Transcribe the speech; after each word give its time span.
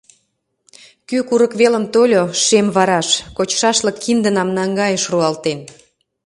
Кӱ 1.07 1.17
курык 1.27 1.53
велым 1.59 1.85
тольо 1.93 2.23
шем 2.43 2.67
вараш, 2.75 3.09
Кочшашлык 3.37 3.97
киндынам 4.03 4.49
наҥгайыш 4.57 5.03
руалтен. 5.11 5.59